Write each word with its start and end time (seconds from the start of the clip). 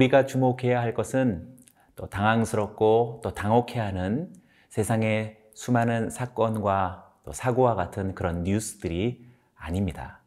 우리가 0.00 0.24
주목해야 0.24 0.80
할 0.80 0.94
것은 0.94 1.46
또 1.94 2.06
당황스럽고 2.06 3.20
또 3.22 3.34
당혹해 3.34 3.78
하는 3.78 4.32
세상의 4.70 5.36
수많은 5.52 6.08
사건과 6.08 7.12
또 7.22 7.32
사고와 7.32 7.74
같은 7.74 8.14
그런 8.14 8.44
뉴스들이 8.44 9.26
아닙니다. 9.54 10.22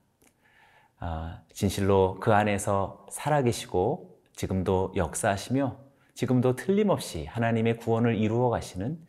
아, 1.00 1.42
진실로 1.54 2.20
그 2.20 2.34
안에서 2.34 3.08
살아계시고 3.10 4.20
지금도 4.36 4.94
역사하시며 4.96 5.80
지금도 6.14 6.56
틀림없이 6.56 7.26
하나님의 7.26 7.78
구원을 7.78 8.16
이루어 8.16 8.50
가시는 8.50 9.00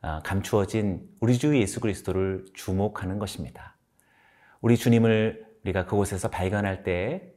아, 0.00 0.20
감추어진 0.24 1.08
우리 1.20 1.38
주 1.38 1.56
예수 1.56 1.78
그리스도를 1.78 2.46
주목하는 2.54 3.20
것입니다. 3.20 3.76
우리 4.62 4.76
주님을 4.76 5.46
우리가 5.62 5.86
그곳에서 5.86 6.28
발견할 6.28 6.82
때 6.82 7.32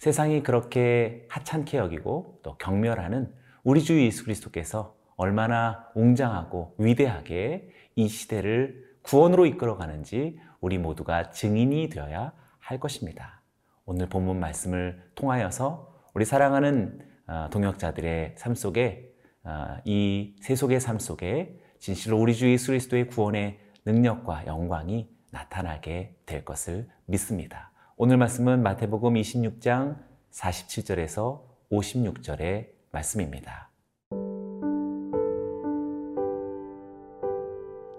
세상이 0.00 0.42
그렇게 0.42 1.26
하찮게 1.28 1.76
여기고 1.76 2.40
또 2.42 2.56
경멸하는 2.56 3.34
우리 3.62 3.82
주 3.82 4.02
예수 4.02 4.24
그리스도께서 4.24 4.96
얼마나 5.14 5.90
웅장하고 5.94 6.76
위대하게 6.78 7.68
이 7.96 8.08
시대를 8.08 8.82
구원으로 9.02 9.44
이끌어 9.44 9.76
가는지 9.76 10.40
우리 10.62 10.78
모두가 10.78 11.32
증인이 11.32 11.90
되어야 11.90 12.32
할 12.58 12.80
것입니다. 12.80 13.42
오늘 13.84 14.08
본문 14.08 14.40
말씀을 14.40 15.02
통하여서 15.16 15.92
우리 16.14 16.24
사랑하는 16.24 17.06
어, 17.26 17.48
동역자들의 17.50 18.36
삶 18.38 18.54
속에 18.54 19.12
어, 19.44 19.76
이 19.84 20.34
세속의 20.40 20.80
삶 20.80 20.98
속에 20.98 21.60
진실로 21.78 22.18
우리 22.18 22.34
주 22.34 22.50
예수 22.50 22.68
그리스도의 22.68 23.08
구원의 23.08 23.60
능력과 23.84 24.46
영광이 24.46 25.10
나타나게 25.30 26.16
될 26.24 26.42
것을 26.46 26.88
믿습니다. 27.04 27.69
오늘 28.02 28.16
말씀은 28.16 28.62
마태복음 28.62 29.12
26장 29.12 29.98
47절에서 30.32 31.42
56절의 31.70 32.68
말씀입니다. 32.92 33.70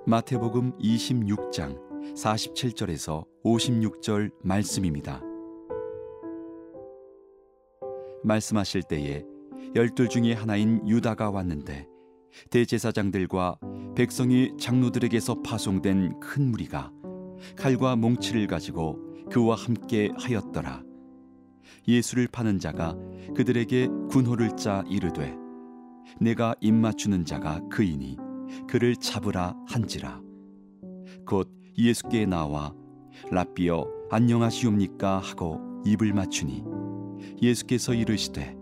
마태복음 0.08 0.80
26장 0.80 1.78
47절에서 2.16 3.26
56절 3.46 4.32
말씀입니다. 4.42 5.22
말씀하실 8.24 8.82
때에 8.90 9.24
열둘 9.76 10.10
중에 10.10 10.34
하나인 10.34 10.82
유다가 10.88 11.30
왔는데 11.30 11.88
대제사장들과 12.50 13.60
백성이 13.96 14.58
장로들에게서 14.60 15.44
파송된 15.44 16.20
큰 16.20 16.50
무리가 16.50 16.92
칼과 17.56 17.96
몽치를 17.96 18.48
가지고 18.48 19.11
그와 19.32 19.56
함께 19.56 20.12
하였더라. 20.18 20.84
예수를 21.88 22.28
파는 22.28 22.60
자가 22.60 22.96
그들에게 23.36 23.88
군호를 24.10 24.58
짜 24.58 24.84
이르되 24.88 25.36
내가 26.20 26.54
입 26.60 26.74
맞추는 26.74 27.26
자가 27.26 27.62
그이니 27.70 28.18
그를 28.68 28.96
잡으라 28.96 29.56
한지라. 29.68 30.22
곧 31.26 31.50
예수께 31.78 32.26
나와 32.26 32.74
라비어 33.32 33.86
안녕하시옵니까 34.10 35.20
하고 35.20 35.82
입을 35.86 36.14
맞추니 36.14 36.64
예수께서 37.42 37.94
이르시되 37.94 38.56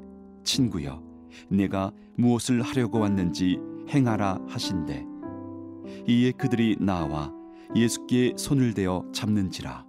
친구여 0.43 1.01
내가 1.49 1.91
무엇을 2.15 2.61
하려고 2.61 2.99
왔는지 2.99 3.59
행하라 3.89 4.39
하신대 4.47 5.05
이에 6.07 6.31
그들이 6.31 6.77
나와 6.79 7.33
예수께 7.75 8.33
손을 8.37 8.73
대어 8.73 9.03
잡는지라 9.11 9.88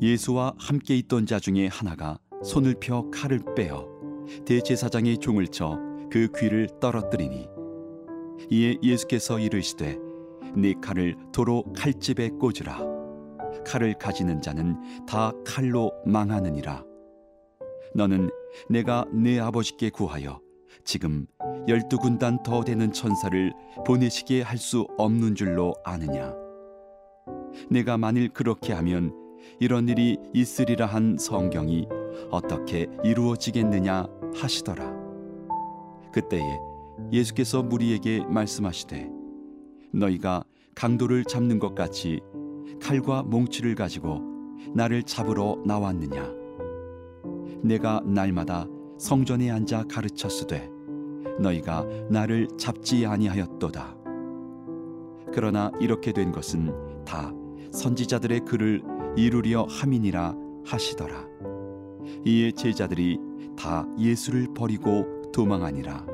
예수와 0.00 0.54
함께 0.58 0.96
있던 0.96 1.26
자 1.26 1.38
중에 1.38 1.66
하나가 1.66 2.18
손을 2.42 2.76
펴 2.80 3.10
칼을 3.10 3.40
빼어 3.54 3.86
대제사장의 4.44 5.18
종을 5.18 5.48
쳐 5.48 5.86
그 6.10 6.28
귀를 6.36 6.68
떨어뜨리니 6.80 7.48
이에 8.50 8.76
예수께서 8.82 9.38
이르시되 9.38 9.98
네 10.56 10.74
칼을 10.80 11.16
도로 11.32 11.64
칼집에 11.74 12.30
꽂으라. 12.30 12.80
칼을 13.66 13.94
가지는 13.94 14.40
자는 14.40 14.76
다 15.06 15.32
칼로 15.44 15.92
망하느니라. 16.06 16.84
너는 17.94 18.30
내가 18.70 19.04
내 19.12 19.38
아버지께 19.38 19.90
구하여 19.90 20.40
지금 20.84 21.26
열두 21.66 21.98
군단 21.98 22.42
더 22.42 22.62
되는 22.62 22.92
천사를 22.92 23.52
보내시게 23.84 24.42
할 24.42 24.56
수 24.58 24.86
없는 24.98 25.34
줄로 25.34 25.74
아느냐? 25.84 26.34
내가 27.70 27.98
만일 27.98 28.28
그렇게 28.28 28.72
하면 28.72 29.12
이런 29.60 29.88
일이 29.88 30.18
있으리라 30.32 30.86
한 30.86 31.16
성경이 31.18 31.86
어떻게 32.30 32.86
이루어지겠느냐 33.04 34.06
하시더라. 34.34 34.94
그때에 36.12 36.42
예수께서 37.12 37.62
무리에게 37.62 38.24
말씀하시되 38.26 39.10
너희가 39.92 40.44
강도를 40.74 41.24
잡는 41.24 41.58
것 41.58 41.74
같이 41.74 42.20
칼과 42.80 43.22
몽치를 43.22 43.74
가지고 43.74 44.20
나를 44.74 45.02
잡으러 45.02 45.56
나왔느냐? 45.64 46.30
내가 47.62 48.00
날마다 48.04 48.66
성전에 48.98 49.50
앉아 49.50 49.84
가르쳤으되 49.84 50.70
너희가 51.38 51.84
나를 52.10 52.48
잡지 52.58 53.06
아니하였도다. 53.06 53.96
그러나 55.32 55.70
이렇게 55.80 56.12
된 56.12 56.32
것은 56.32 57.04
다 57.04 57.32
선지자들의 57.72 58.40
글을 58.40 58.82
이루려 59.16 59.64
함이니라 59.64 60.34
하시더라 60.66 61.26
이에 62.26 62.52
제자들이 62.52 63.18
다 63.58 63.86
예수를 63.98 64.52
버리고 64.54 65.32
도망하니라 65.32 66.06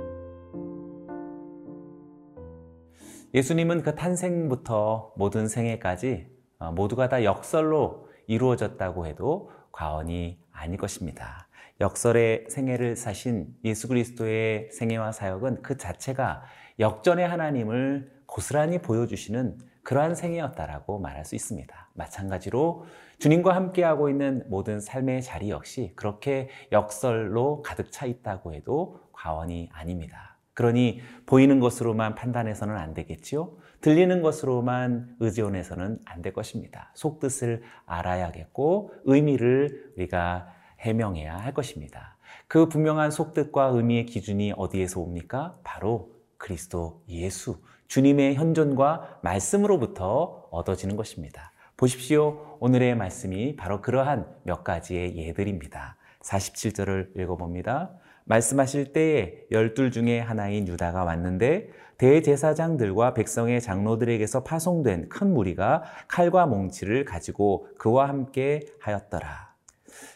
예수님은 3.34 3.82
그 3.82 3.96
탄생부터 3.96 5.14
모든 5.16 5.48
생애까지 5.48 6.28
어, 6.58 6.70
모두가 6.70 7.08
다 7.08 7.24
역설로 7.24 8.08
이루어졌다고 8.28 9.06
해도 9.06 9.50
과언이 9.72 10.38
아닐 10.52 10.78
것입니다. 10.78 11.48
역설의 11.80 12.46
생애를 12.48 12.94
사신 12.94 13.48
예수 13.64 13.88
그리스도의 13.88 14.69
생애와 14.70 15.10
사역은 15.12 15.62
그 15.62 15.76
자체가 15.76 16.44
역전의 16.78 17.26
하나님을 17.26 18.12
고스란히 18.26 18.78
보여주시는 18.78 19.58
그러한 19.82 20.15
생애였다라고 20.15 20.98
말할 20.98 21.25
수 21.25 21.34
있습니다. 21.34 21.88
마찬가지로 21.94 22.87
주님과 23.19 23.54
함께하고 23.54 24.09
있는 24.09 24.44
모든 24.48 24.81
삶의 24.81 25.22
자리 25.22 25.50
역시 25.50 25.93
그렇게 25.97 26.48
역설로 26.72 27.62
가득 27.62 27.91
차 27.93 28.06
있다고 28.06 28.54
해도 28.54 29.00
과언이 29.12 29.70
아닙니다. 29.72 30.37
그러니 30.54 31.00
보이는 31.26 31.60
것으로만 31.60 32.15
판단해서는 32.15 32.76
안 32.76 32.94
되겠지요. 32.94 33.53
들리는 33.81 34.22
것으로만 34.22 35.16
의지원해서는 35.20 35.99
안 36.04 36.22
될 36.22 36.32
것입니다. 36.32 36.93
속뜻을 36.94 37.62
알아야겠고 37.87 38.93
의미를 39.04 39.93
우리가 39.97 40.49
해명해야 40.81 41.37
할 41.37 41.54
것입니다. 41.54 42.16
그 42.47 42.69
분명한 42.69 43.10
속뜻과 43.10 43.66
의미의 43.66 44.06
기준이 44.06 44.53
어디에서 44.56 45.00
옵니까? 45.00 45.59
바로 45.64 46.10
그리스도 46.37 47.03
예수, 47.09 47.60
주님의 47.92 48.36
현존과 48.36 49.19
말씀으로부터 49.20 50.49
얻어지는 50.50 50.96
것입니다. 50.96 51.52
보십시오. 51.76 52.56
오늘의 52.58 52.96
말씀이 52.96 53.55
바로 53.55 53.82
그러한 53.82 54.26
몇 54.44 54.64
가지의 54.64 55.14
예들입니다. 55.19 55.96
47절을 56.22 57.20
읽어봅니다. 57.20 57.90
말씀하실 58.25 58.94
때에 58.94 59.44
열둘 59.50 59.90
중에 59.90 60.20
하나인 60.20 60.67
유다가 60.69 61.05
왔는데 61.05 61.69
대제사장들과 61.99 63.12
백성의 63.12 63.61
장로들에게서 63.61 64.43
파송된 64.43 65.11
큰 65.11 65.34
무리가 65.34 65.82
칼과 66.08 66.46
몽치를 66.46 67.05
가지고 67.05 67.69
그와 67.76 68.08
함께 68.08 68.61
하였더라. 68.81 69.52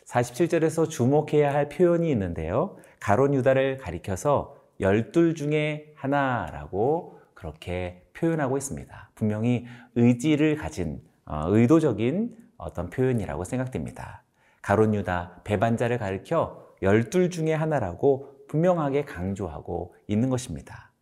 47절에서 0.06 0.88
주목해야 0.88 1.52
할 1.52 1.68
표현이 1.68 2.10
있는데요. 2.10 2.78
가론 3.00 3.34
유다를 3.34 3.76
가리켜서 3.76 4.56
열둘 4.80 5.34
중에 5.34 5.92
하나라고 5.94 7.15
그렇게 7.36 8.02
표현하고 8.14 8.56
있습니다. 8.56 9.10
분명히 9.14 9.66
의지를 9.94 10.56
가진 10.56 11.00
어, 11.26 11.44
의도적인 11.48 12.34
어떤 12.56 12.90
표현이라고 12.90 13.44
생각됩니다. 13.44 14.24
가론 14.62 14.94
유다 14.94 15.42
배반자를 15.44 15.98
가리켜 15.98 16.66
열둘 16.82 17.30
중에 17.30 17.52
하나라고 17.52 18.46
분명하게 18.48 19.04
강조하고 19.04 19.94
있는 20.08 20.30
것입니다. 20.30 20.92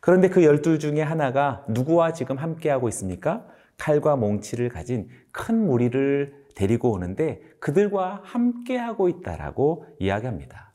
그런데 0.00 0.28
그 0.28 0.44
열둘 0.44 0.78
중에 0.78 1.02
하나가 1.02 1.64
누구와 1.68 2.12
지금 2.12 2.38
함께하고 2.38 2.88
있습니까? 2.88 3.44
칼과 3.76 4.16
몽치를 4.16 4.68
가진 4.68 5.08
큰 5.32 5.66
무리를 5.66 6.46
데리고 6.54 6.92
오는데 6.92 7.40
그들과 7.58 8.20
함께하고 8.22 9.08
있다라고 9.08 9.86
이야기합니다. 9.98 10.69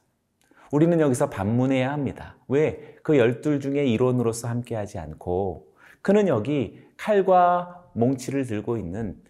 우리는 0.72 1.00
여기서 1.00 1.30
반문해야 1.30 1.92
합니다. 1.92 2.38
왜? 2.48 2.96
그 3.04 3.18
열둘 3.18 3.60
중에 3.60 3.86
일원으로서 3.86 4.48
함께하지 4.48 4.98
않고 5.00 5.68
그는 6.02 6.28
여기 6.28 6.84
칼과 6.98 7.86
몽치를 7.94 8.46
들고 8.46 8.78
있는 8.78 9.22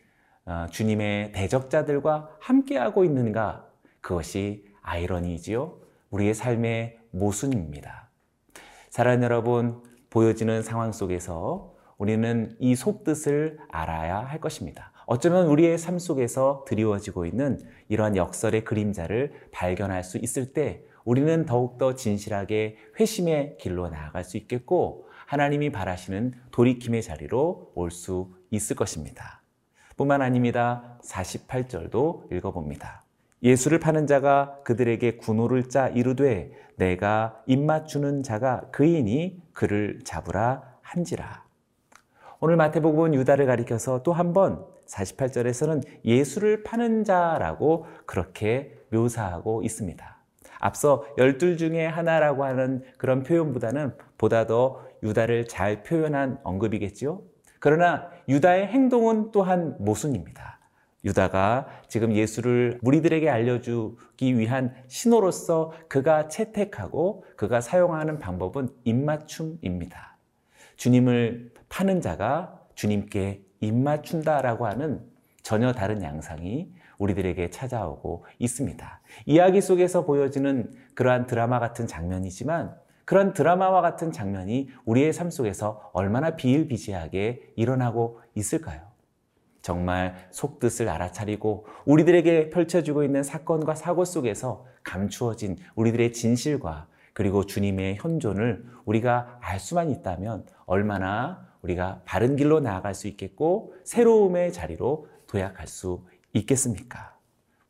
어, 0.45 0.67
주님의 0.69 1.31
대적자들과 1.31 2.29
함께하고 2.39 3.03
있는가? 3.03 3.65
그것이 4.01 4.65
아이러니지요. 4.81 5.79
우리의 6.11 6.35
삶의 6.35 6.99
모순입니다. 7.11 8.09
사랑 8.89 9.23
여러분, 9.23 9.81
보여지는 10.09 10.61
상황 10.61 10.91
속에서 10.91 11.73
우리는 11.97 12.55
이 12.59 12.75
속뜻을 12.75 13.57
알아야 13.69 14.19
할 14.19 14.39
것입니다. 14.39 14.91
어쩌면 15.07 15.47
우리의 15.47 15.77
삶 15.77 15.99
속에서 15.99 16.65
드리워지고 16.67 17.25
있는 17.25 17.59
이러한 17.89 18.15
역설의 18.15 18.63
그림자를 18.63 19.33
발견할 19.51 20.03
수 20.03 20.17
있을 20.17 20.53
때 20.53 20.83
우리는 21.05 21.45
더욱더 21.45 21.95
진실하게 21.95 22.77
회심의 22.99 23.57
길로 23.59 23.87
나아갈 23.89 24.23
수 24.23 24.37
있겠고 24.37 25.07
하나님이 25.27 25.71
바라시는 25.71 26.33
돌이킴의 26.51 27.01
자리로 27.03 27.71
올 27.75 27.91
수 27.91 28.33
있을 28.51 28.75
것입니다. 28.75 29.41
뿐만 29.97 30.21
아닙니다. 30.21 30.97
48절도 31.03 32.31
읽어봅니다. 32.33 33.03
예수를 33.43 33.79
파는 33.79 34.07
자가 34.07 34.59
그들에게 34.63 35.17
군호를 35.17 35.69
짜 35.69 35.87
이르되 35.87 36.51
내가 36.77 37.41
입맞추는 37.45 38.23
자가 38.23 38.69
그이니 38.71 39.41
그를 39.53 39.99
잡으라 40.03 40.63
한지라. 40.81 41.45
오늘 42.39 42.55
마태복음은 42.57 43.13
유다를 43.13 43.45
가리켜서 43.45 44.03
또 44.03 44.13
한 44.13 44.33
번 44.33 44.65
48절에서는 44.87 45.83
예수를 46.05 46.63
파는 46.63 47.03
자라고 47.03 47.85
그렇게 48.05 48.77
묘사하고 48.91 49.63
있습니다. 49.63 50.14
앞서 50.65 51.05
열둘 51.19 51.57
중에 51.57 51.85
하나라고 51.85 52.43
하는 52.43 52.81
그런 52.97 53.21
표현보다는 53.21 53.93
보다 54.17 54.47
더 54.47 54.83
유다를 55.03 55.47
잘 55.47 55.83
표현한 55.83 56.39
언급이겠지요. 56.43 57.21
그러나 57.59 58.09
유다의 58.27 58.67
행동은 58.67 59.31
또한 59.31 59.75
모순입니다. 59.79 60.59
유다가 61.03 61.67
지금 61.87 62.13
예수를 62.13 62.79
무리들에게 62.81 63.29
알려주기 63.29 64.39
위한 64.39 64.73
신호로서 64.87 65.71
그가 65.87 66.29
채택하고 66.29 67.25
그가 67.37 67.61
사용하는 67.61 68.17
방법은 68.17 68.69
입맞춤입니다. 68.85 70.17
주님을 70.77 71.51
파는 71.69 72.01
자가 72.01 72.59
주님께 72.73 73.43
입맞춘다라고 73.59 74.65
하는 74.65 75.05
전혀 75.43 75.73
다른 75.73 76.01
양상이 76.01 76.73
우리들에게 76.97 77.49
찾아오고 77.49 78.25
있습니다. 78.39 79.01
이야기 79.25 79.61
속에서 79.61 80.05
보여지는 80.05 80.71
그러한 80.93 81.27
드라마 81.27 81.59
같은 81.59 81.87
장면이지만 81.87 82.75
그런 83.05 83.33
드라마와 83.33 83.81
같은 83.81 84.11
장면이 84.11 84.69
우리의 84.85 85.13
삶 85.13 85.29
속에서 85.29 85.91
얼마나 85.93 86.35
비일비재하게 86.35 87.53
일어나고 87.55 88.19
있을까요? 88.33 88.81
정말 89.61 90.15
속뜻을 90.31 90.89
알아차리고 90.89 91.65
우리들에게 91.85 92.49
펼쳐지고 92.49 93.03
있는 93.03 93.23
사건과 93.23 93.73
사고 93.75 94.05
속에서 94.05 94.65
감추어진 94.83 95.57
우리들의 95.75 96.13
진실과 96.13 96.87
그리고 97.13 97.45
주님의 97.45 97.95
현존을 97.95 98.65
우리가 98.85 99.39
알 99.41 99.59
수만 99.59 99.89
있다면 99.89 100.45
얼마나 100.65 101.47
우리가 101.61 102.01
바른 102.05 102.35
길로 102.35 102.59
나아갈 102.59 102.93
수 102.93 103.07
있겠고 103.07 103.73
새로움의 103.85 104.53
자리로 104.53 105.07
도약할 105.27 105.67
수 105.67 106.05
있겠습니까? 106.35 107.17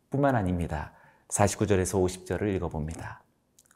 뿐만 0.09 0.35
아닙니다. 0.35 0.94
49절에서 1.29 2.03
50절을 2.03 2.53
읽어봅니다. 2.56 3.23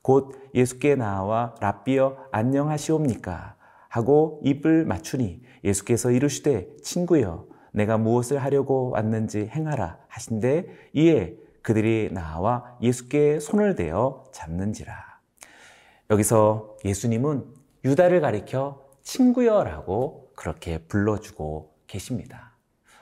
곧 0.01 0.36
예수께 0.56 0.95
나와 0.95 1.56
랍비여 1.59 2.30
안녕하시옵니까? 2.31 3.56
하고 3.89 4.39
입을 4.44 4.86
맞추니 4.86 5.41
예수께서 5.63 6.12
이르시되 6.12 6.77
친구여 6.83 7.47
내가 7.71 7.97
무엇을 7.97 8.41
하려고 8.44 8.91
왔는지 8.91 9.47
행하라 9.47 10.00
하신데 10.07 10.68
이에 10.94 11.35
그들이 11.62 12.09
나와 12.12 12.77
예수께 12.81 13.39
손을 13.39 13.75
대어 13.75 14.24
잡는지라. 14.31 15.19
여기서 16.09 16.77
예수님은 16.85 17.45
유다를 17.85 18.21
가리켜 18.21 18.88
친구여라고 19.03 20.31
그렇게 20.35 20.80
불러주고 20.80 21.75
계십니다. 21.88 22.56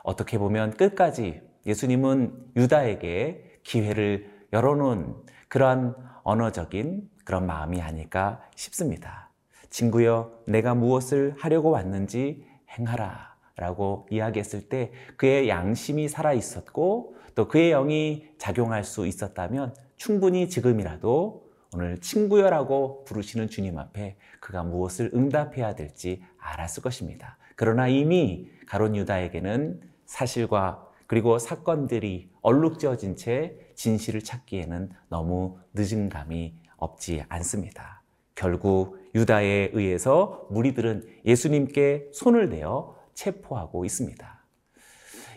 어떻게 0.03 0.37
보면 0.37 0.71
끝까지 0.71 1.46
예수님은 1.67 2.53
유다에게 2.55 3.59
기회를 3.63 4.31
열어놓은 4.53 5.15
그러한 5.49 5.95
언어적인 6.23 7.09
그런 7.25 7.45
마음이 7.45 7.81
아닐까 7.81 8.41
싶습니다. 8.55 9.29
친구여, 9.69 10.31
내가 10.47 10.73
무엇을 10.73 11.35
하려고 11.37 11.69
왔는지 11.69 12.45
행하라. 12.77 13.27
라고 13.57 14.05
이야기했을 14.11 14.69
때 14.69 14.91
그의 15.17 15.49
양심이 15.49 16.07
살아 16.09 16.31
있었고 16.31 17.15
또 17.33 17.47
그의 17.47 17.71
영이 17.71 18.27
작용할 18.37 18.83
수 18.83 19.07
있었다면 19.07 19.75
충분히 19.95 20.47
지금이라도 20.47 21.47
오늘 21.73 21.99
친구여라고 21.99 23.03
부르시는 23.05 23.49
주님 23.49 23.79
앞에 23.79 24.15
그가 24.39 24.61
무엇을 24.61 25.09
응답해야 25.13 25.73
될지 25.73 26.23
알았을 26.37 26.83
것입니다. 26.83 27.37
그러나 27.55 27.87
이미 27.87 28.47
가론 28.67 28.95
유다에게는 28.95 29.81
사실과 30.05 30.86
그리고 31.07 31.39
사건들이 31.39 32.29
얼룩져진 32.41 33.15
채 33.15 33.55
진실을 33.75 34.21
찾기에는 34.21 34.89
너무 35.09 35.57
늦은 35.73 36.09
감이 36.09 36.55
없지 36.77 37.23
않습니다. 37.29 38.03
결국 38.35 38.99
유다에 39.15 39.71
의해서 39.73 40.47
무리들은 40.51 41.07
예수님께 41.25 42.09
손을 42.13 42.49
내어 42.49 42.95
체포하고 43.13 43.83
있습니다. 43.85 44.45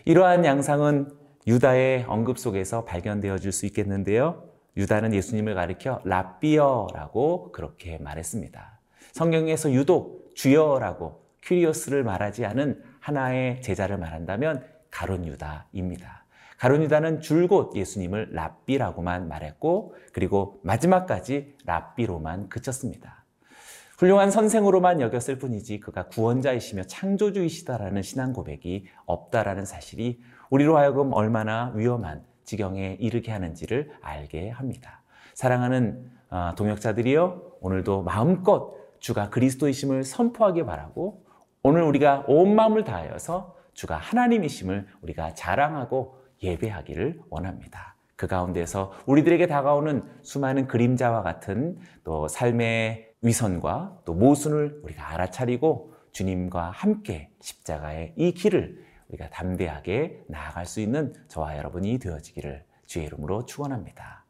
이러한 0.05 0.45
양상은 0.45 1.11
유다의 1.47 2.05
언급 2.07 2.37
속에서 2.37 2.85
발견되어 2.85 3.39
줄 3.39 3.51
수 3.51 3.65
있겠는데요. 3.65 4.43
유다는 4.77 5.13
예수님을 5.13 5.55
가리켜 5.55 6.01
랍비어라고 6.05 7.51
그렇게 7.51 7.97
말했습니다. 7.97 8.79
성경에서 9.13 9.73
유독 9.73 10.31
주여라고 10.35 11.21
큐리오스를 11.43 12.03
말하지 12.03 12.45
않은 12.45 12.81
하나의 12.99 13.61
제자를 13.61 13.97
말한다면 13.97 14.63
가론 14.91 15.25
유다입니다. 15.25 16.25
가론 16.57 16.83
유다는 16.83 17.21
줄곧 17.21 17.75
예수님을 17.75 18.33
랍비라고만 18.33 19.27
말했고 19.27 19.95
그리고 20.13 20.59
마지막까지 20.63 21.55
랍비로만 21.65 22.49
그쳤습니다. 22.49 23.25
훌륭한 23.97 24.31
선생으로만 24.31 24.99
여겼을 24.99 25.37
뿐이지 25.37 25.79
그가 25.79 26.07
구원자이시며 26.07 26.83
창조주이시다라는 26.83 28.01
신앙 28.01 28.33
고백이 28.33 28.87
없다라는 29.05 29.65
사실이 29.65 30.21
우리로 30.49 30.77
하여금 30.77 31.13
얼마나 31.13 31.71
위험한 31.75 32.23
지경에 32.43 32.97
이르게 32.99 33.31
하는지를 33.31 33.91
알게 34.01 34.49
합니다. 34.49 35.01
사랑하는 35.33 36.11
어, 36.29 36.53
동역자들이여 36.57 37.57
오늘도 37.61 38.03
마음껏 38.03 38.73
주가 38.99 39.29
그리스도이심을 39.29 40.03
선포하기 40.03 40.65
바라고 40.65 41.23
오늘 41.63 41.83
우리가 41.83 42.25
온 42.27 42.55
마음을 42.55 42.83
다하여서 42.83 43.55
주가 43.73 43.97
하나님이심을 43.97 44.87
우리가 45.01 45.33
자랑하고 45.33 46.17
예배하기를 46.43 47.21
원합니다. 47.29 47.95
그 48.15 48.27
가운데서 48.27 48.93
우리들에게 49.07 49.47
다가오는 49.47 50.03
수많은 50.21 50.67
그림자와 50.67 51.23
같은 51.23 51.79
또 52.03 52.27
삶의 52.27 53.13
위선과 53.21 54.01
또 54.05 54.13
모순을 54.13 54.81
우리가 54.83 55.11
알아차리고 55.13 55.93
주님과 56.11 56.69
함께 56.69 57.31
십자가의 57.39 58.13
이 58.17 58.33
길을 58.33 58.83
우리가 59.09 59.29
담대하게 59.29 60.23
나아갈 60.27 60.65
수 60.65 60.81
있는 60.81 61.13
저와 61.27 61.57
여러분이 61.57 61.99
되어지기를 61.99 62.63
주의 62.85 63.05
이름으로 63.05 63.45
축원합니다. 63.45 64.20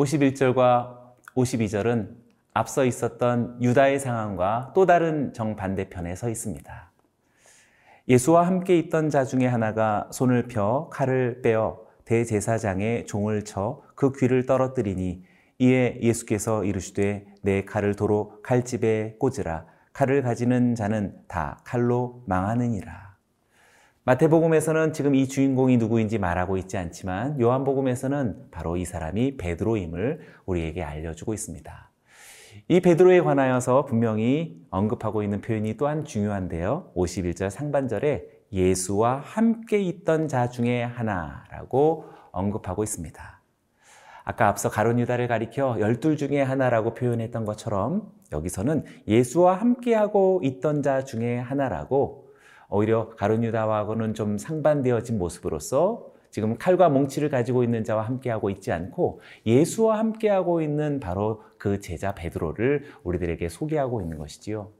(51절과) 0.00 0.98
52절은 1.36 2.08
앞서 2.54 2.84
있었던 2.84 3.62
유다의 3.62 4.00
상황과 4.00 4.72
또 4.74 4.86
다른 4.86 5.32
정반대편에 5.32 6.16
서 6.16 6.28
있습니다. 6.28 6.90
예수와 8.08 8.46
함께 8.46 8.78
있던 8.78 9.10
자 9.10 9.24
중에 9.24 9.46
하나가 9.46 10.08
손을 10.10 10.48
펴 10.48 10.88
칼을 10.90 11.42
빼어 11.42 11.80
대제사장의 12.04 13.06
종을 13.06 13.44
쳐 13.44 13.90
그 14.00 14.12
귀를 14.12 14.46
떨어뜨리니 14.46 15.22
이에 15.58 15.98
예수께서 16.00 16.64
이르시되 16.64 17.26
내 17.42 17.66
칼을 17.66 17.96
도로 17.96 18.40
칼집에 18.42 19.16
꽂으라 19.18 19.66
칼을 19.92 20.22
가지는 20.22 20.74
자는 20.74 21.18
다 21.28 21.60
칼로 21.64 22.22
망하느니라. 22.26 23.09
마태복음에서는 24.04 24.94
지금 24.94 25.14
이 25.14 25.28
주인공이 25.28 25.76
누구인지 25.76 26.18
말하고 26.18 26.56
있지 26.56 26.78
않지만 26.78 27.38
요한복음에서는 27.38 28.50
바로 28.50 28.78
이 28.78 28.86
사람이 28.86 29.36
베드로임을 29.36 30.20
우리에게 30.46 30.82
알려주고 30.82 31.34
있습니다. 31.34 31.90
이 32.68 32.80
베드로에 32.80 33.20
관하여서 33.20 33.84
분명히 33.84 34.64
언급하고 34.70 35.22
있는 35.22 35.42
표현이 35.42 35.76
또한 35.76 36.06
중요한데요. 36.06 36.92
51절 36.96 37.50
상반절에 37.50 38.24
예수와 38.52 39.18
함께 39.18 39.80
있던 39.80 40.28
자 40.28 40.48
중에 40.48 40.82
하나라고 40.82 42.06
언급하고 42.32 42.82
있습니다. 42.82 43.40
아까 44.24 44.48
앞서 44.48 44.70
가론 44.70 44.98
유다를 44.98 45.28
가리켜 45.28 45.78
열둘 45.78 46.16
중에 46.16 46.40
하나라고 46.40 46.94
표현했던 46.94 47.44
것처럼 47.44 48.10
여기서는 48.32 48.84
예수와 49.06 49.56
함께하고 49.56 50.40
있던 50.42 50.82
자 50.82 51.04
중에 51.04 51.38
하나라고 51.38 52.29
오히려 52.70 53.10
가론 53.16 53.44
유다와는 53.44 54.14
좀 54.14 54.38
상반되어진 54.38 55.18
모습으로서 55.18 56.10
지금 56.30 56.56
칼과 56.56 56.88
몽치를 56.88 57.28
가지고 57.28 57.64
있는 57.64 57.82
자와 57.82 58.02
함께하고 58.02 58.50
있지 58.50 58.70
않고 58.70 59.20
예수와 59.46 59.98
함께하고 59.98 60.62
있는 60.62 61.00
바로 61.00 61.42
그 61.58 61.80
제자 61.80 62.14
베드로를 62.14 62.84
우리들에게 63.02 63.48
소개하고 63.48 64.00
있는 64.00 64.16
것이지요. 64.18 64.70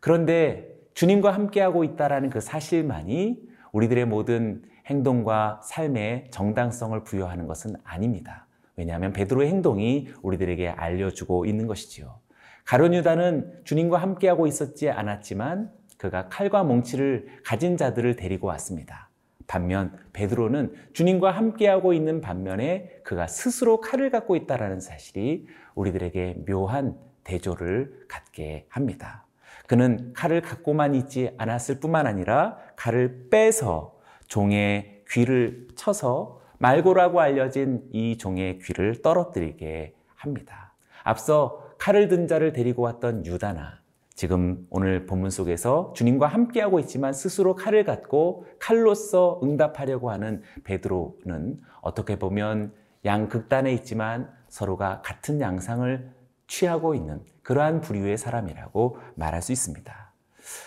그런데 0.00 0.74
주님과 0.94 1.30
함께하고 1.30 1.84
있다라는 1.84 2.30
그 2.30 2.40
사실만이 2.40 3.42
우리들의 3.72 4.06
모든 4.06 4.62
행동과 4.86 5.60
삶의 5.62 6.28
정당성을 6.30 7.04
부여하는 7.04 7.46
것은 7.46 7.76
아닙니다. 7.84 8.46
왜냐하면 8.76 9.12
베드로의 9.12 9.48
행동이 9.48 10.08
우리들에게 10.22 10.68
알려주고 10.68 11.46
있는 11.46 11.66
것이지요. 11.66 12.18
가론 12.64 12.94
유다는 12.94 13.62
주님과 13.64 13.98
함께하고 13.98 14.46
있었지 14.46 14.88
않았지만 14.90 15.70
그가 16.02 16.28
칼과 16.28 16.64
몽치를 16.64 17.28
가진 17.44 17.76
자들을 17.76 18.16
데리고 18.16 18.48
왔습니다. 18.48 19.08
반면 19.46 19.96
베드로는 20.12 20.74
주님과 20.94 21.30
함께하고 21.30 21.92
있는 21.92 22.20
반면에 22.20 22.90
그가 23.04 23.28
스스로 23.28 23.80
칼을 23.80 24.10
갖고 24.10 24.34
있다라는 24.34 24.80
사실이 24.80 25.46
우리들에게 25.76 26.42
묘한 26.48 26.98
대조를 27.22 28.06
갖게 28.08 28.66
합니다. 28.68 29.26
그는 29.68 30.12
칼을 30.12 30.40
갖고만 30.40 30.96
있지 30.96 31.30
않았을 31.38 31.78
뿐만 31.78 32.08
아니라 32.08 32.58
칼을 32.74 33.28
빼서 33.30 33.96
종의 34.26 35.04
귀를 35.08 35.68
쳐서 35.76 36.40
말고라고 36.58 37.20
알려진 37.20 37.88
이 37.92 38.18
종의 38.18 38.58
귀를 38.58 39.02
떨어뜨리게 39.02 39.94
합니다. 40.16 40.74
앞서 41.04 41.76
칼을 41.78 42.08
든 42.08 42.26
자를 42.26 42.52
데리고 42.52 42.82
왔던 42.82 43.24
유다나 43.24 43.81
지금 44.14 44.66
오늘 44.70 45.06
본문 45.06 45.30
속에서 45.30 45.92
주님과 45.96 46.26
함께하고 46.26 46.78
있지만 46.80 47.12
스스로 47.12 47.54
칼을 47.54 47.84
갖고 47.84 48.46
칼로서 48.58 49.40
응답하려고 49.42 50.10
하는 50.10 50.42
베드로는 50.64 51.60
어떻게 51.80 52.18
보면 52.18 52.72
양 53.04 53.28
극단에 53.28 53.72
있지만 53.72 54.30
서로가 54.48 55.02
같은 55.02 55.40
양상을 55.40 56.10
취하고 56.46 56.94
있는 56.94 57.20
그러한 57.42 57.80
부류의 57.80 58.18
사람이라고 58.18 58.98
말할 59.16 59.42
수 59.42 59.52
있습니다. 59.52 60.12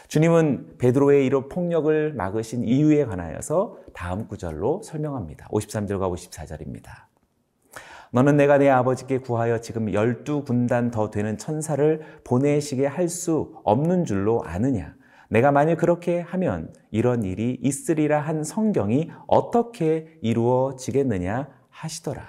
주님은 0.08 0.78
베드로의 0.78 1.26
이로 1.26 1.48
폭력을 1.48 2.14
막으신 2.14 2.64
이유에 2.64 3.06
관하여서 3.06 3.78
다음 3.94 4.28
구절로 4.28 4.82
설명합니다. 4.84 5.48
53절과 5.50 6.12
54절입니다. 6.14 7.05
너는 8.16 8.38
내가 8.38 8.58
내 8.58 8.70
아버지께 8.70 9.18
구하여 9.18 9.60
지금 9.60 9.92
열두 9.92 10.46
군단 10.46 10.90
더 10.90 11.10
되는 11.10 11.38
천사를 11.38 12.00
보내시게 12.24 12.86
할 12.86 13.10
수 13.10 13.54
없는 13.66 14.06
줄로 14.06 14.42
아느냐? 14.46 14.96
내가 15.30 15.52
만일 15.52 15.76
그렇게 15.76 16.22
하면 16.22 16.74
이런 16.92 17.24
일이 17.26 17.60
있으리라 17.62 18.22
한 18.22 18.46
성경이 18.46 19.12
어떻게 19.28 20.18
이루어지겠느냐 20.22 21.50
하시더라. 21.70 22.22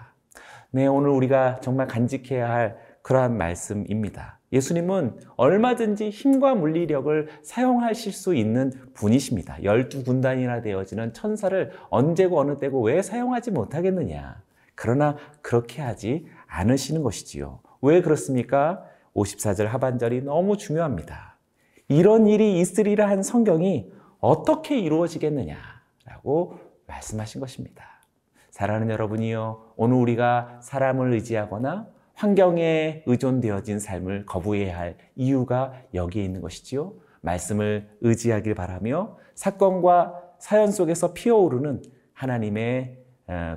네, 0.73 0.88
오늘 0.88 1.11
우리가 1.11 1.61
정말 1.61 1.87
간직해야 1.87 2.50
할 2.50 2.78
그러한 3.02 3.38
말씀입니다. 3.38 4.40
예수님은 4.52 5.21
얼마든지 5.37 6.11
힘과 6.11 6.57
물리력을 6.57 7.28
사용하실 7.43 8.12
수 8.12 8.35
있는 8.35 8.73
분이십니다. 8.95 9.62
열두 9.62 10.02
군단이나 10.02 10.62
되어지는 10.62 11.12
천사를 11.12 11.71
언제고 11.90 12.40
어느 12.40 12.59
때고 12.59 12.83
왜 12.83 13.02
사용하지 13.02 13.52
못하겠느냐? 13.52 14.45
그러나 14.76 15.16
그렇게 15.42 15.83
하지 15.83 16.26
않으시는 16.47 17.02
것이지요. 17.02 17.61
왜 17.83 18.02
그렇습니까? 18.02 18.85
54절 19.14 19.64
하반절이 19.64 20.23
너무 20.23 20.56
중요합니다. 20.56 21.38
이런 21.88 22.26
일이 22.26 22.61
있으리라 22.61 23.09
한 23.09 23.23
성경이 23.23 23.90
어떻게 24.21 24.78
이루어지겠느냐라고 24.78 26.59
말씀하신 26.87 27.40
것입니다. 27.40 27.85
사랑하는 28.50 28.90
여러분이요. 28.90 29.75
오늘 29.76 29.97
우리가 29.97 30.61
사람을 30.62 31.12
의지하거나 31.12 31.88
환경에 32.14 33.02
의존되어진 33.06 33.78
삶을 33.78 34.25
거부해야 34.26 34.78
할 34.78 34.97
이유가 35.14 35.75
여기에 35.92 36.25
있는 36.25 36.40
것이지요. 36.40 36.95
말씀을 37.21 37.88
의지하길 38.00 38.54
바라며 38.54 39.18
사건과 39.35 40.23
사연 40.38 40.71
속에서 40.71 41.12
피어오르는 41.12 41.83
하나님의 42.14 42.97
어, 42.97 43.05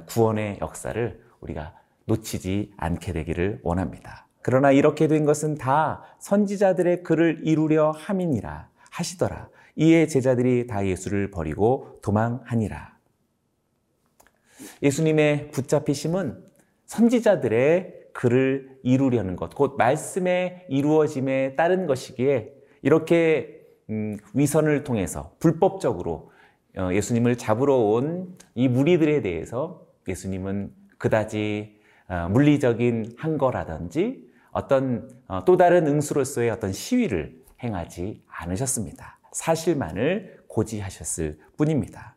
구원의 0.07 0.59
역사를 0.61 1.21
우리가 1.41 1.75
놓치지 2.05 2.73
않게 2.77 3.13
되기를 3.13 3.59
원합니다. 3.63 4.27
그러나 4.41 4.71
이렇게 4.71 5.07
된 5.07 5.25
것은 5.25 5.55
다 5.55 6.03
선지자들의 6.19 7.03
글을 7.03 7.41
이루려 7.43 7.91
함이니라 7.91 8.69
하시더라. 8.89 9.49
이에 9.75 10.07
제자들이 10.07 10.67
다 10.67 10.85
예수를 10.85 11.31
버리고 11.31 11.99
도망하니라. 12.01 12.97
예수님의 14.81 15.51
붙잡히심은 15.51 16.43
선지자들의 16.85 17.99
글을 18.13 18.79
이루려는 18.83 19.35
것, 19.35 19.53
곧 19.55 19.75
말씀의 19.77 20.65
이루어짐에 20.67 21.55
따른 21.55 21.85
것이기에 21.85 22.53
이렇게 22.81 23.61
음, 23.89 24.17
위선을 24.33 24.83
통해서 24.83 25.35
불법적으로 25.39 26.31
어, 26.31 26.31
예수님을 26.75 27.37
잡으러 27.37 27.75
온 27.75 28.39
이 28.59 28.67
무리들에 28.67 29.21
대해서 29.21 29.85
예수님은 30.05 30.73
그다지 30.97 31.79
어, 32.09 32.27
물리적인 32.29 33.13
항거라든지 33.17 34.27
어떤 34.51 35.09
어, 35.29 35.45
또 35.45 35.55
다른 35.55 35.87
응수로서의 35.87 36.49
어떤 36.49 36.73
시위를 36.73 37.41
행하지 37.63 38.21
않으셨습니다. 38.27 39.19
사실만을 39.31 40.43
고지하셨을 40.47 41.39
뿐입니다. 41.55 42.15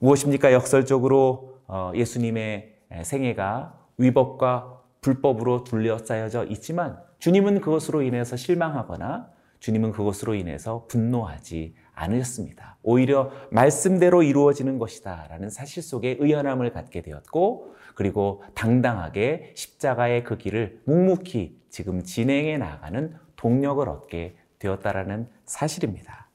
무엇입니까? 0.00 0.52
역설적으로 0.52 1.60
예수님의 1.94 2.74
생애가 3.02 3.78
위법과 3.98 4.80
불법으로 5.00 5.64
둘러싸여져 5.64 6.46
있지만 6.46 6.98
주님은 7.18 7.60
그것으로 7.60 8.02
인해서 8.02 8.36
실망하거나 8.36 9.30
주님은 9.60 9.92
그것으로 9.92 10.34
인해서 10.34 10.86
분노하지 10.88 11.74
않으셨습니다. 11.96 12.76
오히려 12.82 13.32
말씀대로 13.50 14.22
이루어지는 14.22 14.78
것이다 14.78 15.26
라는 15.28 15.50
사실 15.50 15.82
속에 15.82 16.16
의연함을 16.20 16.72
갖게 16.72 17.02
되었고 17.02 17.74
그리고 17.94 18.44
당당하게 18.54 19.52
십자가의 19.56 20.22
그 20.22 20.36
길을 20.38 20.82
묵묵히 20.84 21.58
지금 21.70 22.04
진행해 22.04 22.58
나가는 22.58 23.14
동력을 23.34 23.86
얻게 23.88 24.36
되었다라는 24.58 25.28
사실입니다. 25.44 26.28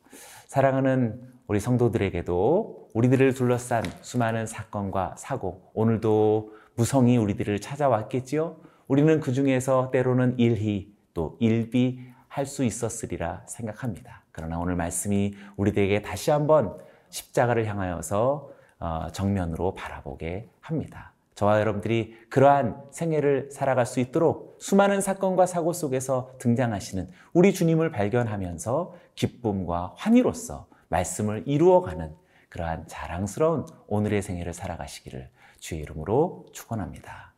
사랑하는 0.47 1.21
우리 1.47 1.59
성도들에게도 1.59 2.89
우리들을 2.93 3.33
둘러싼 3.33 3.83
수많은 4.01 4.45
사건과 4.45 5.15
사고, 5.17 5.69
오늘도 5.73 6.53
무성이 6.75 7.17
우리들을 7.17 7.59
찾아왔겠지요? 7.59 8.57
우리는 8.87 9.19
그 9.19 9.31
중에서 9.33 9.91
때로는 9.91 10.39
일희 10.39 10.93
또 11.13 11.37
일비 11.39 11.99
할 12.27 12.45
수 12.45 12.63
있었으리라 12.63 13.43
생각합니다. 13.47 14.20
그러나 14.31 14.59
오늘 14.59 14.75
말씀이 14.75 15.35
우리들에게 15.57 16.01
다시 16.01 16.31
한번 16.31 16.77
십자가를 17.09 17.65
향하여서 17.65 18.49
어, 18.79 19.07
정면으로 19.11 19.75
바라보게 19.75 20.49
합니다. 20.59 21.13
저와 21.35 21.59
여러분들이 21.59 22.15
그러한 22.29 22.83
생애를 22.91 23.49
살아갈 23.51 23.85
수 23.85 23.99
있도록 23.99 24.57
수많은 24.59 25.01
사건과 25.01 25.45
사고 25.45 25.73
속에서 25.73 26.33
등장하시는 26.39 27.09
우리 27.33 27.53
주님을 27.53 27.91
발견하면서 27.91 28.95
기쁨과 29.15 29.93
환희로서 29.95 30.67
말씀을 30.89 31.43
이루어가는 31.47 32.13
그러한 32.49 32.85
자랑스러운 32.87 33.65
오늘의 33.87 34.21
생애를 34.21 34.53
살아가시기를 34.53 35.29
주의 35.59 35.81
이름으로 35.81 36.45
축원합니다. 36.51 37.33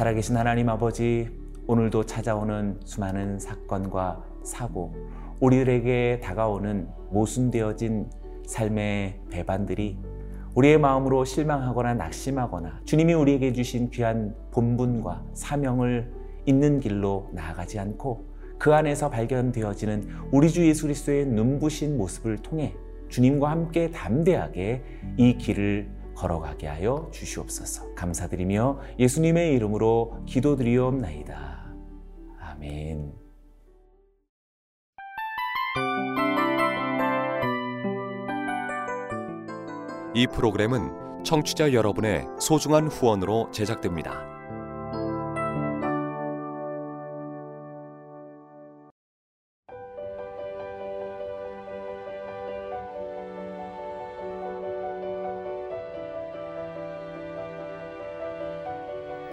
살아계신 0.00 0.34
하나님 0.34 0.70
아버지, 0.70 1.28
오늘도 1.66 2.06
찾아오는 2.06 2.80
수많은 2.86 3.38
사건과 3.38 4.24
사고, 4.42 4.94
우리들에게 5.40 6.20
다가오는 6.24 6.88
모순되어진 7.10 8.08
삶의 8.46 9.20
배반들이 9.28 9.98
우리의 10.54 10.78
마음으로 10.78 11.26
실망하거나 11.26 11.92
낙심하거나 11.92 12.80
주님이 12.86 13.12
우리에게 13.12 13.52
주신 13.52 13.90
귀한 13.90 14.34
본분과 14.52 15.22
사명을 15.34 16.10
있는 16.46 16.80
길로 16.80 17.28
나아가지 17.34 17.78
않고 17.78 18.24
그 18.58 18.74
안에서 18.74 19.10
발견되어지는 19.10 20.08
우리 20.32 20.48
주 20.48 20.66
예수 20.66 20.84
그리스도의 20.84 21.26
눈부신 21.26 21.98
모습을 21.98 22.38
통해 22.38 22.74
주님과 23.10 23.50
함께 23.50 23.90
담대하게 23.90 24.82
이 25.18 25.36
길을 25.36 25.99
걸어가게 26.14 26.66
하여 26.66 27.08
주시옵소서. 27.12 27.94
감사드리며 27.94 28.80
예수님의 28.98 29.54
이름으로 29.54 30.22
기도드리옵나이다. 30.26 31.74
아멘. 32.40 33.12
이 40.14 40.26
프로그램은 40.26 41.22
청취자 41.24 41.72
여러분의 41.72 42.26
소중한 42.40 42.88
후원으로 42.88 43.50
제작됩니다. 43.52 44.39